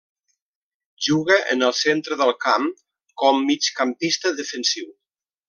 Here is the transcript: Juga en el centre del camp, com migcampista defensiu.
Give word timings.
Juga 1.07 1.35
en 1.55 1.61
el 1.67 1.75
centre 1.79 2.17
del 2.21 2.33
camp, 2.47 2.65
com 3.25 3.45
migcampista 3.51 4.33
defensiu. 4.41 4.91